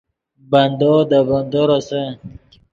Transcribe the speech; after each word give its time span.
بندو 0.51 0.93
دے 1.09 1.19
بندو 1.27 1.61
روسے 1.69 2.03